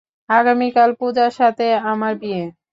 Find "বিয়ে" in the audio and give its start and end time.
2.21-2.43